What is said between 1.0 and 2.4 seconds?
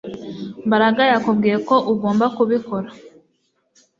yakubwiye ko ugomba